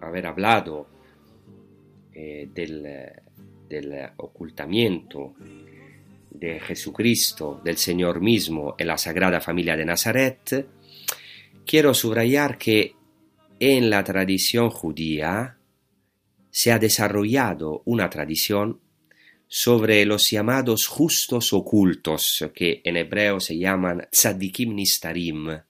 [0.00, 0.88] haber hablado
[2.14, 5.34] eh, del, ocultamiento
[6.30, 10.66] de Jesucristo, del Señor mismo en la Sagrada Familia de Nazaret,
[11.66, 12.94] quiero subrayar que
[13.58, 15.58] en la tradición judía
[16.50, 18.80] se ha desarrollado una tradición
[19.48, 25.60] sobre los llamados justos ocultos, que en hebreo se llaman tzadikim nistarim,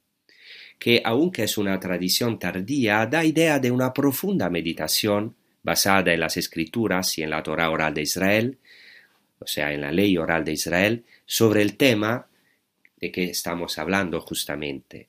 [0.80, 6.38] que aunque es una tradición tardía, da idea de una profunda meditación basada en las
[6.38, 8.58] escrituras y en la Torah oral de Israel,
[9.38, 12.26] o sea, en la ley oral de Israel, sobre el tema
[12.98, 15.08] de que estamos hablando justamente.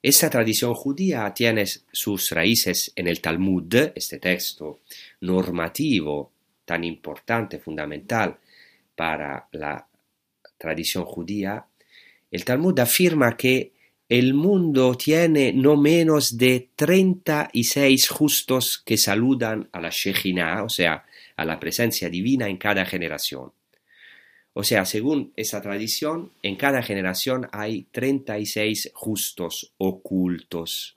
[0.00, 4.82] Esta tradición judía tiene sus raíces en el Talmud, este texto
[5.22, 6.30] normativo
[6.64, 8.38] tan importante, fundamental
[8.94, 9.84] para la
[10.56, 11.66] tradición judía.
[12.30, 13.73] El Talmud afirma que
[14.08, 20.62] el mundo tiene no menos de treinta y seis justos que saludan a la Shejina,
[20.62, 23.52] o sea, a la presencia divina en cada generación.
[24.52, 30.96] O sea, según esa tradición, en cada generación hay treinta y seis justos ocultos.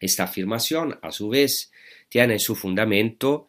[0.00, 1.72] Esta afirmación, a su vez,
[2.08, 3.48] tiene su fundamento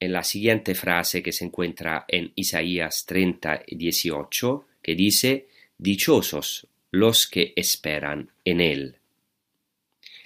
[0.00, 5.48] en la siguiente frase que se encuentra en Isaías 30 y 18, que dice,
[5.82, 8.98] Dichosos los que esperan en Él.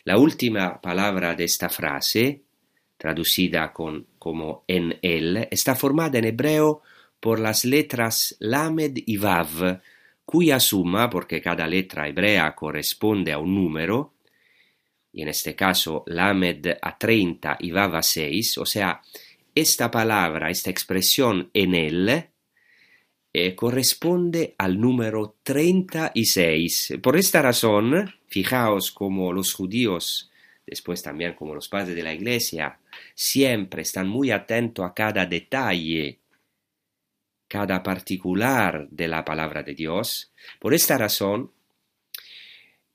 [0.04, 2.42] La última palabra de esta frase,
[2.98, 6.82] traducida con, como en Él, está formada en hebreo
[7.18, 9.80] por las letras Lamed y Vav,
[10.26, 14.12] cuya suma, porque cada letra hebrea corresponde a un número,
[15.10, 19.00] y en este caso Lamed a 30 y Vav a 6, o sea,
[19.54, 22.28] esta palabra, esta expresión en él,
[23.38, 26.94] eh, corresponde al número 36.
[27.02, 30.30] Por esta razón, fijaos como los judíos,
[30.66, 32.78] después también como los padres de la iglesia,
[33.14, 36.18] siempre están muy atentos a cada detalle
[37.46, 40.32] cada particular de la palabra de Dios.
[40.58, 41.52] Por esta razón,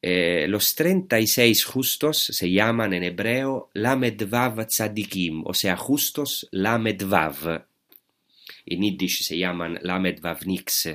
[0.02, 7.68] eh, los 36 justos se llaman en hebreo Lamedvav Tzadikim, o sea, justos Lamedvav.
[8.66, 10.90] En Yiddish se llaman Lamedvavniks.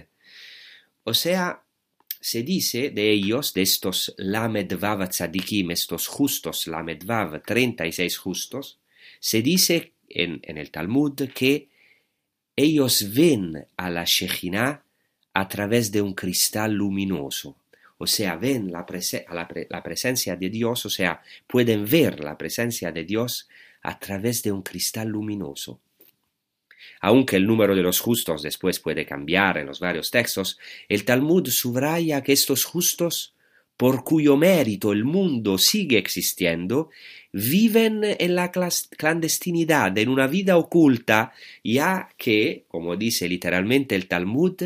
[1.05, 1.63] O sea,
[2.21, 8.81] se dice de ellos, de estos Lamedvav Tzadikim, estos justos Lamedvav, 36 justos,
[9.21, 11.69] se dice en, en el Talmud que
[12.57, 14.83] ellos ven a la Shekhinah
[15.35, 17.57] a través de un cristal luminoso.
[17.99, 18.87] O sea, ven la,
[19.71, 23.49] la, presencia de Dios, o sea, pueden ver la presencia de Dios
[23.83, 25.81] a través de un cristal luminoso.
[27.01, 30.59] Aunque el número de los justos después puede cambiar en los varios textos,
[30.89, 33.35] el Talmud subraya que estos justos
[33.77, 36.89] por cuyo mérito el mundo sigue existiendo,
[37.33, 44.63] viven en la clandestinidad, en una vida oculta, ya que, como dice literalmente el Talmud,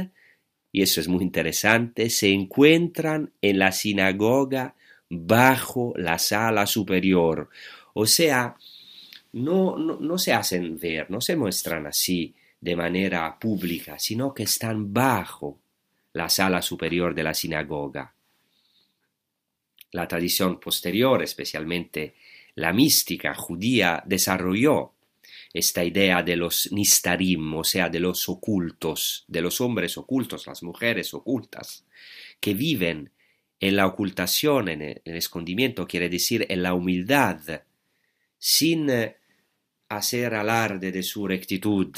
[0.73, 4.77] y eso es muy interesante, se encuentran en la sinagoga
[5.09, 7.51] bajo la sala superior.
[7.93, 8.57] O sea,
[9.33, 14.43] no, no, no se hacen ver, no se muestran así de manera pública, sino que
[14.43, 15.61] están bajo
[16.13, 18.15] la sala superior de la sinagoga.
[19.93, 22.15] La tradición posterior, especialmente
[22.55, 24.93] la mística judía, desarrolló
[25.53, 30.63] esta idea de los nistarim, o sea, de los ocultos, de los hombres ocultos, las
[30.63, 31.85] mujeres ocultas,
[32.39, 33.11] que viven
[33.59, 37.63] en la ocultación, en el, escondimiento, quiere decir en la humildad,
[38.39, 38.89] sin
[39.91, 41.95] hacer alarde de su rectitud.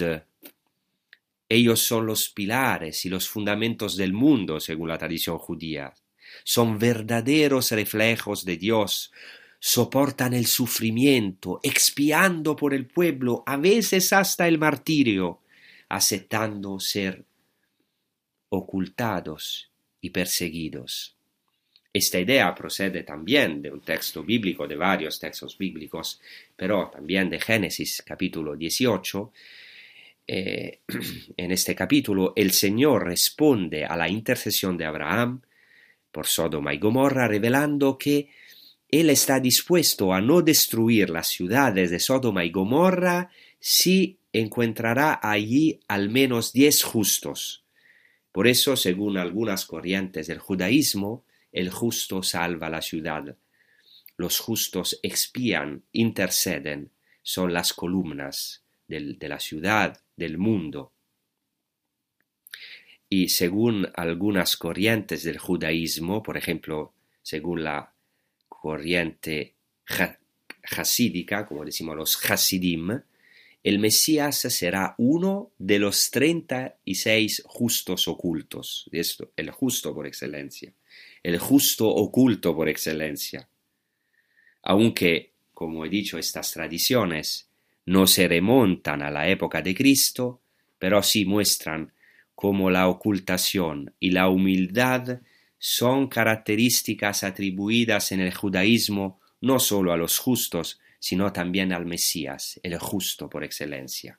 [1.49, 5.95] Ellos son los pilares y los fundamentos del mundo, según la tradición judía
[6.45, 9.13] son verdaderos reflejos de Dios,
[9.59, 15.41] soportan el sufrimiento, expiando por el pueblo, a veces hasta el martirio,
[15.89, 17.25] aceptando ser
[18.49, 19.71] ocultados
[20.01, 21.17] y perseguidos.
[21.95, 26.21] Esta idea procede también de un texto bíblico, de varios textos bíblicos,
[26.57, 29.33] pero también de Génesis capítulo 18.
[30.27, 30.79] Eh,
[31.37, 35.43] en este capítulo el Señor responde a la intercesión de Abraham
[36.11, 38.31] por Sodoma y Gomorra, revelando que
[38.89, 43.31] él está dispuesto a no destruir las ciudades de Sodoma y Gomorra
[43.61, 47.65] si encontrará allí al menos diez justos.
[48.33, 53.37] Por eso, según algunas corrientes del judaísmo, el justo salva la ciudad.
[54.17, 56.91] Los justos expían, interceden,
[57.23, 60.93] son las columnas de la ciudad, del mundo.
[63.09, 67.93] Y según algunas corrientes del judaísmo, por ejemplo, según la
[68.49, 69.55] corriente
[70.77, 73.01] hasídica, como decimos los hasidim,
[73.63, 80.07] el Mesías será uno de los treinta y seis justos ocultos, esto, el justo por
[80.07, 80.73] excelencia,
[81.23, 83.49] el justo oculto por excelencia.
[84.63, 87.49] Aunque, como he dicho, estas tradiciones
[87.87, 90.41] no se remontan a la época de Cristo,
[90.79, 91.93] pero sí muestran
[92.35, 95.21] como la ocultación y la humildad
[95.59, 102.59] son características atribuidas en el judaísmo no solo a los justos, sino también al Mesías,
[102.63, 104.19] el justo por excelencia.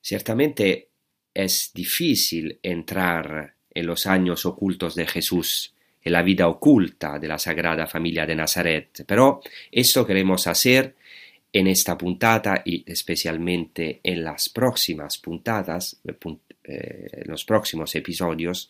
[0.00, 0.88] Ciertamente
[1.34, 5.72] es difícil entrar en los años ocultos de Jesús,
[6.02, 10.96] en la vida oculta de la Sagrada Familia de Nazaret, pero esto queremos hacer
[11.52, 18.68] en esta puntata y especialmente en las próximas puntadas, eh, en los próximos episodios.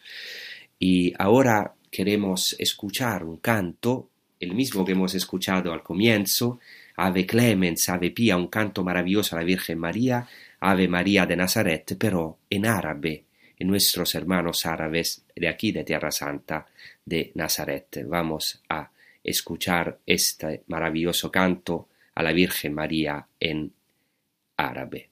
[0.79, 6.61] Y ahora queremos escuchar un canto, el mismo que hemos escuchado al comienzo,
[6.97, 10.29] Ave Clemens, Ave Pía, un canto maravilloso a la Virgen María,
[10.61, 13.25] Ave María de Nazaret, pero en árabe,
[13.59, 16.67] en nuestros hermanos árabes de aquí de Tierra Santa
[17.05, 18.05] de Nazaret.
[18.07, 18.91] Vamos a
[19.25, 23.73] escuchar este maravilloso canto a la Virgen María en
[24.57, 25.11] árabe.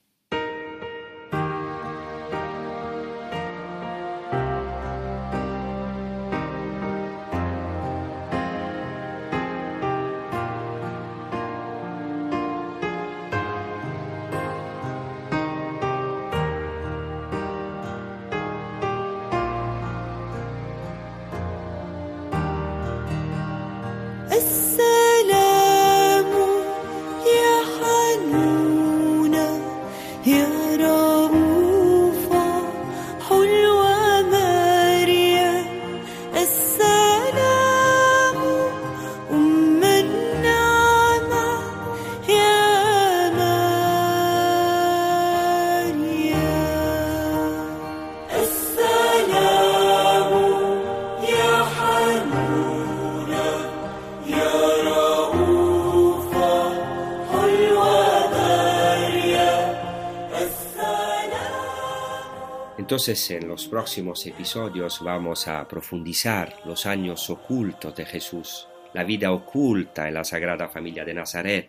[62.87, 69.32] Entonces en los próximos episodios vamos a profundizar los años ocultos de Jesús, la vida
[69.32, 71.68] oculta en la Sagrada Familia de Nazaret,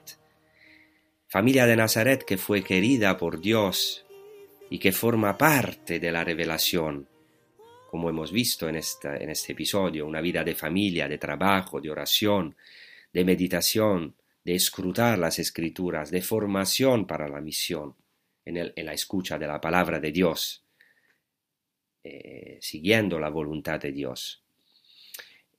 [1.27, 4.05] familia de Nazaret que fue querida por Dios
[4.69, 7.07] y que forma parte de la revelación,
[7.89, 12.55] como hemos visto en, este episodio, una vida de familia, de trabajo, de oración,
[13.11, 14.13] de meditación,
[14.43, 17.95] de escrutar las escrituras, de formación para la misión,
[18.45, 20.63] en la escucha de la palabra de Dios
[22.03, 24.41] eh, siguiendo la voluntad de Dios.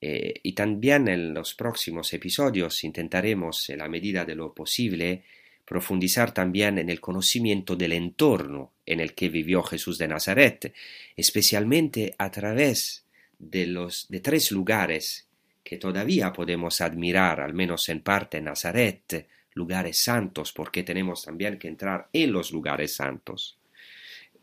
[0.00, 5.24] Eh, y también en los próximos episodios intentaremos, en la medida de lo posible,
[5.64, 10.72] profundizar también en el conocimiento del entorno en el que vivió Jesús de Nazaret,
[11.16, 13.04] especialmente a través
[13.38, 15.28] de los de tres lugares
[15.62, 21.68] que todavía podemos admirar, al menos en parte Nazaret, lugares santos, porque tenemos también que
[21.68, 23.57] entrar en los lugares santos.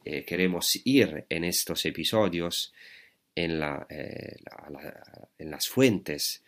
[0.07, 2.71] Eh, queremos ir en estos episodios
[3.35, 4.37] eh,
[5.39, 6.43] en las fuentes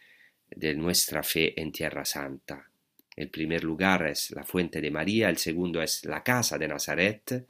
[0.47, 2.69] de nuestra fe en Tierra Santa.
[3.15, 7.47] El primer lugar es la fuente de María, el segundo es la casa de Nazaret,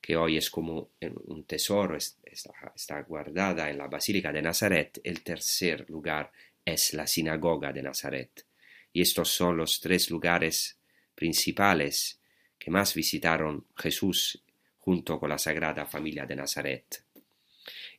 [0.00, 5.00] que hoy es como un tesoro, está, guardada en la Basílica de Nazaret.
[5.02, 6.30] El tercer lugar
[6.64, 8.46] es la sinagoga de Nazaret.
[8.92, 10.78] Y estos son los tres lugares
[11.16, 12.20] principales
[12.58, 14.40] que más visitaron Jesús
[14.82, 17.04] junto con la Sagrada Familia de Nazaret.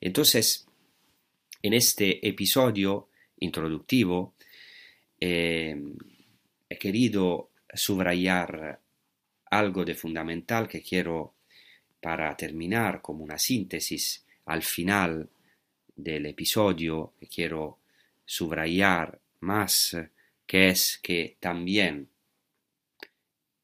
[0.02, 0.68] Entonces,
[1.62, 3.08] en este episodio
[3.40, 4.36] introductivo,
[5.18, 5.82] eh,
[6.68, 8.82] he querido subrayar
[9.50, 11.36] algo de fundamental que quiero
[12.02, 15.30] para terminar como una síntesis al final
[15.96, 17.80] del episodio que quiero
[18.26, 19.96] subrayar más
[20.46, 22.10] que es que también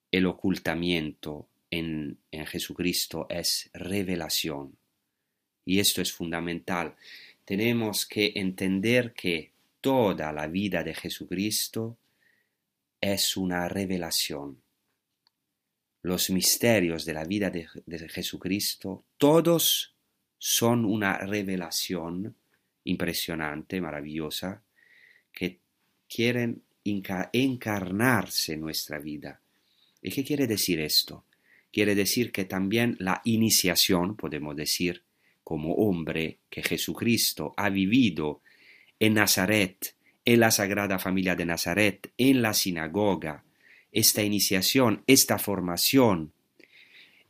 [0.09, 4.77] el ocultamiento en, Jesucristo es revelación.
[5.65, 6.95] Y esto es fundamental.
[7.45, 9.51] Tenemos que entender que
[9.81, 11.97] toda la vida de Jesucristo
[12.99, 14.61] es una revelación.
[16.01, 17.67] Los misterios de la vida de,
[18.09, 19.93] Jesucristo, todos
[20.37, 22.35] son una revelación
[22.85, 24.63] impresionante, maravillosa,
[25.31, 25.59] que
[26.07, 29.39] quieren encarnarse en nuestra vida.
[30.01, 31.25] ¿Y qué quiere decir esto?
[31.71, 35.03] Quiere decir que también la iniciación, podemos decir,
[35.43, 38.41] como hombre que Jesucristo ha vivido
[38.99, 39.95] en Nazaret,
[40.25, 43.43] en la Sagrada Familia de Nazaret, en la sinagoga,
[43.91, 46.33] esta iniciación, esta formación,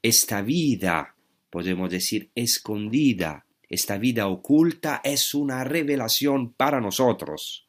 [0.02, 1.16] esta vida,
[1.50, 7.68] podemos decir, escondida, esta vida oculta es una revelación para nosotros.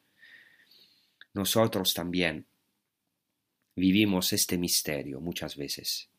[1.35, 2.47] Nosotros también
[3.77, 6.11] vivimos este misterio muchas veces.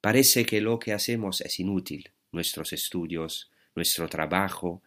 [0.00, 4.82] Parece que lo que hacemos es inútil, nuestros estudios, nuestro trabajo.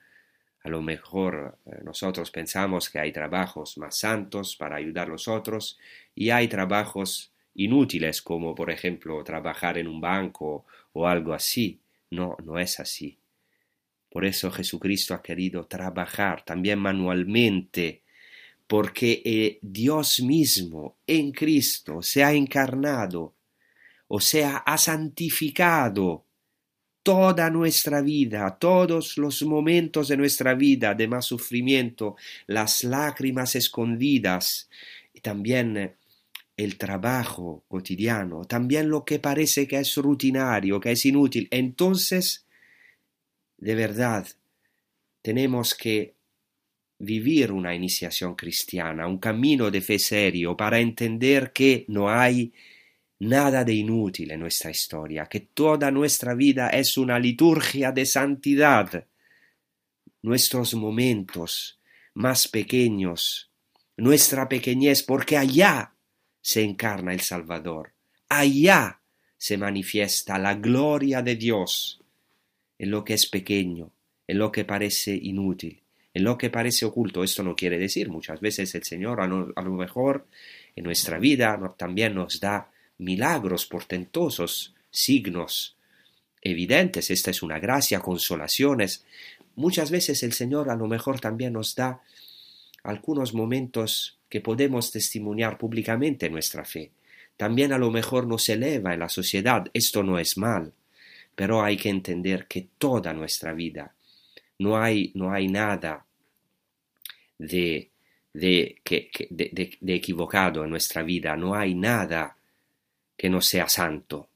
[0.63, 5.27] A lo mejor eh, nosotros pensamos que hay trabajos más santos para ayudar a los
[5.27, 5.77] otros
[6.15, 11.79] y hay trabajos inútiles como por ejemplo trabajar en un banco o algo así.
[12.09, 13.17] No, no es así.
[14.09, 18.03] Por eso Jesucristo ha querido trabajar también manualmente,
[18.67, 23.33] porque eh, Dios mismo en Cristo se ha encarnado
[24.15, 26.27] o sea, ha santificado
[27.01, 34.69] toda nuestra vida, todos los momentos de nuestra vida de más sufrimiento, las lágrimas escondidas,
[35.15, 35.95] y también
[36.55, 41.47] el trabajo cotidiano, también lo que parece que es rutinario, que es inútil.
[41.49, 42.45] Entonces,
[43.57, 44.27] de verdad,
[45.23, 46.13] tenemos que
[46.99, 52.53] vivir una iniciación cristiana, un camino de fe serio para entender que no hay
[53.23, 59.05] nada de inútil en nuestra historia, que toda nuestra vida es una liturgia de santidad.
[60.21, 61.79] Nuestros momentos
[62.13, 63.49] más pequeños,
[63.97, 65.93] nuestra pequeñez, porque allá
[66.41, 67.93] se encarna el Salvador,
[68.29, 68.99] allá
[69.37, 72.01] se manifiesta la gloria de Dios
[72.77, 73.91] en lo que es pequeño,
[74.27, 75.81] en lo que parece inútil,
[76.13, 77.23] en lo que parece oculto.
[77.23, 80.27] Esto no quiere decir muchas veces el Señor a lo, mejor
[80.75, 82.72] en nuestra vida también nos da
[83.03, 85.75] milagros portentosos, signos
[86.41, 87.09] evidentes.
[87.11, 89.05] Esta es una gracia, consolaciones.
[89.55, 92.01] Muchas veces el Señor a lo mejor también nos da
[92.83, 96.91] algunos momentos que podemos testimoniar públicamente nuestra fe.
[97.37, 99.65] También a lo mejor nos eleva en la sociedad.
[99.73, 100.73] Esto no es mal,
[101.35, 103.93] pero hay que entender que toda nuestra vida
[104.59, 106.05] no hay, no hay nada
[107.37, 107.89] de,
[108.33, 112.37] de, de equivocado en nuestra vida, no hay nada
[113.17, 114.29] que no sea santo.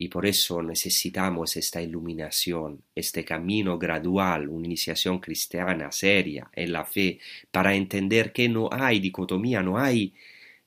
[0.00, 6.84] Y por eso necesitamos esta iluminación, este camino gradual, una iniciación cristiana seria en la
[6.84, 7.18] fe,
[7.50, 10.14] para entender que no hay dicotomía, no hay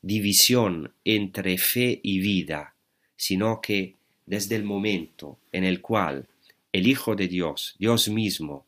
[0.01, 2.75] división entre fe y vida,
[3.15, 6.27] sino que desde el momento en el cual
[6.73, 8.65] el Hijo de Dios, Dios mismo,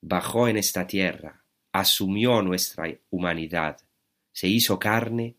[0.00, 1.42] bajó en esta tierra,
[1.72, 3.78] asumió nuestra humanidad,
[4.32, 5.34] se hizo carne,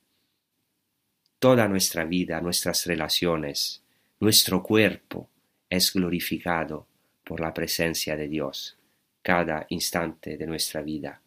[1.41, 3.81] toda nuestra vida, nuestras relaciones,
[4.19, 5.27] nuestro cuerpo
[5.67, 6.85] es glorificado
[7.23, 8.77] por la presencia de Dios
[9.23, 11.19] cada instante de nuestra vida.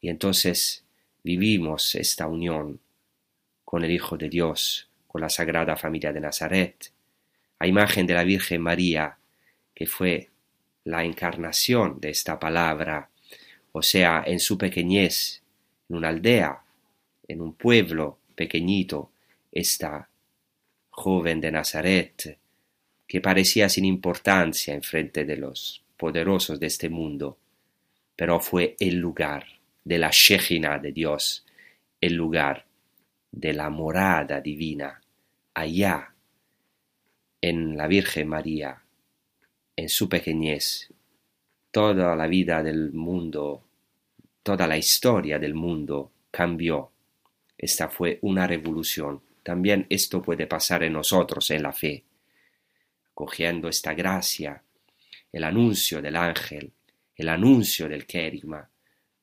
[0.00, 0.82] Y entonces
[1.22, 2.80] vivimos esta unión
[3.66, 6.90] con el Hijo de Dios, con la Sagrada Familia de Nazaret,
[7.58, 9.18] a imagen de la Virgen María,
[9.74, 10.30] que fue
[10.84, 13.10] la encarnación de esta palabra,
[13.72, 15.42] o sea, en su pequeñez,
[15.90, 16.62] en una aldea,
[17.28, 19.12] en un pueblo pequeñito,
[19.52, 20.08] esta
[20.90, 22.38] joven de Nazaret,
[23.06, 27.38] que parecía sin importancia en frente de los poderosos de este mundo,
[28.16, 29.46] pero fue el lugar
[29.84, 31.46] de la Shejina de Dios,
[32.00, 32.66] el lugar
[33.30, 35.00] de la morada divina,
[35.54, 36.12] allá
[37.40, 38.82] en la Virgen María,
[39.76, 40.92] en su pequeñez,
[41.70, 43.62] toda la vida del mundo,
[44.42, 46.91] toda la historia del mundo cambió.
[47.62, 49.22] Esta fue una revolución.
[49.42, 52.04] También esto puede pasar en nosotros en la fe,
[53.14, 54.62] cogiendo esta gracia,
[55.32, 56.72] el anuncio del ángel,
[57.16, 58.68] el anuncio del querigma,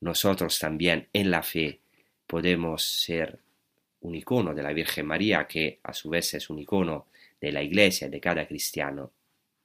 [0.02, 1.82] nosotros también en la fe
[2.26, 3.40] podemos ser
[4.02, 7.08] un icono de la Virgen María, que a su vez es un icono
[7.42, 9.12] de la Iglesia, de cada cristiano,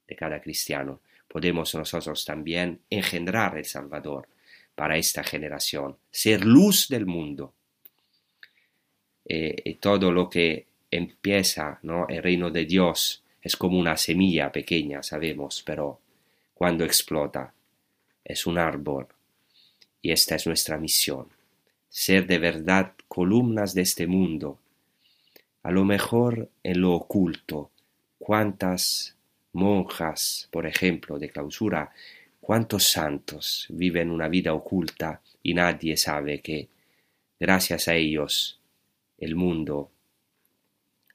[0.05, 1.01] de cada cristiano.
[1.27, 4.27] Podemos nosotros también engendrar el Salvador
[4.75, 7.53] para esta generación, ser luz del mundo.
[9.25, 12.07] Eh, todo lo que empieza, ¿no?
[12.07, 15.99] El reino de Dios es como una semilla pequeña, sabemos, pero
[16.53, 17.53] cuando explota
[18.23, 19.07] es un árbol
[20.01, 21.27] y esta es nuestra misión,
[21.89, 24.59] ser de verdad columnas de este mundo,
[25.63, 27.71] a lo mejor en lo oculto,
[28.19, 29.15] cuántas
[29.53, 31.91] monjas, por ejemplo, de clausura,
[32.39, 36.67] cuántos santos viven una vida oculta y nadie sabe que
[37.39, 38.59] gracias a ellos
[39.17, 39.91] el mundo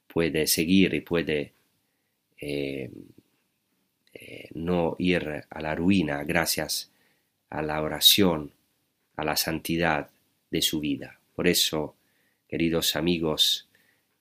[0.07, 1.53] puede seguir y puede
[2.39, 2.89] eh,
[4.13, 6.91] eh, no ir a la ruina gracias
[7.49, 8.51] a la oración
[9.15, 10.09] a la santidad
[10.49, 11.19] de su vida.
[11.35, 11.95] Por eso,
[12.47, 13.67] queridos amigos,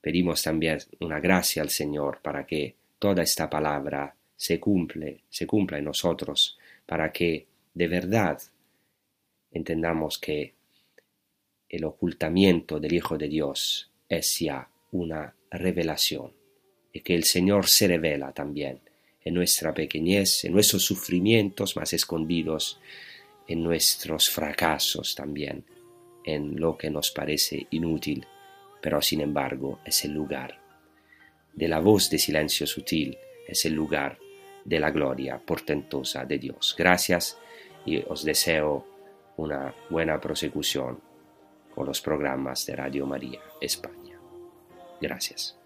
[0.00, 5.78] pedimos también una gracia al Señor para que toda esta palabra se cumple, se cumpla
[5.78, 8.40] en nosotros, para que de verdad
[9.52, 10.54] entendamos que
[11.70, 16.32] el ocultamiento del Hijo de Dios es ya una revelación
[16.92, 18.80] y que el Señor se revela también
[19.24, 22.80] en nuestra pequeñez, en nuestros sufrimientos más escondidos,
[23.46, 25.64] en nuestros fracasos también,
[26.24, 28.26] en lo que nos parece inútil,
[28.82, 30.58] pero sin embargo es el lugar
[31.52, 33.16] de la voz de silencio sutil,
[33.46, 34.18] es el lugar
[34.64, 36.74] de la gloria portentosa de Dios.
[36.76, 37.38] Gracias
[37.86, 38.86] y os deseo
[39.36, 41.09] una buena prosecución
[41.74, 44.18] con los programas de Radio María España.
[45.00, 45.59] Gracias.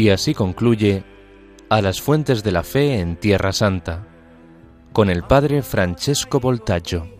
[0.00, 1.04] Y así concluye
[1.68, 4.06] A las fuentes de la fe en Tierra Santa,
[4.94, 7.19] con el padre Francesco Voltaggio.